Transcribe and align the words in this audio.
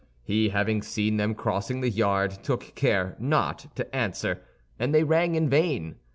He, 0.23 0.49
having 0.49 0.81
seen 0.81 1.17
them 1.17 1.35
crossing 1.35 1.81
the 1.81 1.89
yard, 1.91 2.31
took 2.41 2.73
care 2.73 3.15
not 3.19 3.67
to 3.75 3.95
answer, 3.95 4.41
and 4.79 4.95
they 4.95 5.03
rang 5.03 5.35
in 5.35 5.47
vain. 5.47 5.97